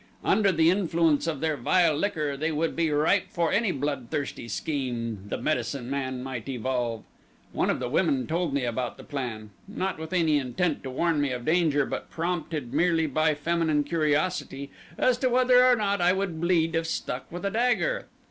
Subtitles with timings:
[0.23, 5.25] Under the influence of their vile liquor they would be ripe for any bloodthirsty scheme
[5.29, 7.03] the medicine man might evolve.
[7.53, 11.21] One of the women told me about the plan not with any intent to warn
[11.21, 16.13] me of danger, but prompted merely by feminine curiosity as to whether or not I
[16.13, 18.07] would bleed if stuck with a dagger.